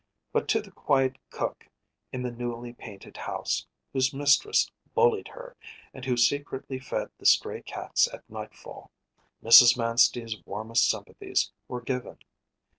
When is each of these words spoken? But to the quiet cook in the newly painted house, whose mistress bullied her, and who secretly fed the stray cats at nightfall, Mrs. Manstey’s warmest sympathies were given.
But 0.33 0.47
to 0.47 0.63
the 0.63 0.71
quiet 0.71 1.19
cook 1.29 1.67
in 2.11 2.23
the 2.23 2.31
newly 2.31 2.73
painted 2.73 3.17
house, 3.17 3.67
whose 3.93 4.15
mistress 4.15 4.71
bullied 4.95 5.27
her, 5.27 5.55
and 5.93 6.05
who 6.05 6.17
secretly 6.17 6.79
fed 6.79 7.11
the 7.19 7.25
stray 7.27 7.61
cats 7.61 8.11
at 8.11 8.27
nightfall, 8.27 8.89
Mrs. 9.43 9.77
Manstey’s 9.77 10.41
warmest 10.43 10.89
sympathies 10.89 11.51
were 11.67 11.81
given. 11.81 12.17